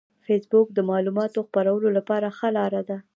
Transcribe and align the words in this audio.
فېسبوک 0.25 0.67
د 0.73 0.79
معلوماتو 0.89 1.39
د 1.41 1.45
خپرولو 1.47 1.87
لپاره 1.97 2.27
ښه 2.37 2.49
لار 2.57 2.73
ده 2.89 2.97